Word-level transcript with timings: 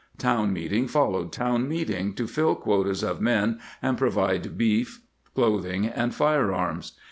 Town 0.17 0.51
meeting 0.51 0.87
followed 0.87 1.31
town 1.31 1.69
meeting 1.69 2.15
to 2.15 2.25
fill 2.25 2.55
quotas 2.55 3.03
of 3.03 3.21
men 3.21 3.59
and 3.83 3.99
provide 3.99 4.57
beef, 4.57 5.01
clothing, 5.35 5.85
and 5.85 6.11
fire 6.11 6.51
arms. 6.51 6.93